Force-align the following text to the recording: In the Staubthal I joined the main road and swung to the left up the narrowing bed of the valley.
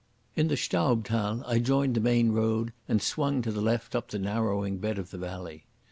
In 0.35 0.47
the 0.47 0.57
Staubthal 0.57 1.43
I 1.45 1.59
joined 1.59 1.93
the 1.93 1.99
main 2.01 2.31
road 2.31 2.73
and 2.87 2.99
swung 3.03 3.43
to 3.43 3.51
the 3.51 3.61
left 3.61 3.95
up 3.95 4.09
the 4.09 4.17
narrowing 4.17 4.79
bed 4.79 4.97
of 4.97 5.11
the 5.11 5.19
valley. 5.19 5.67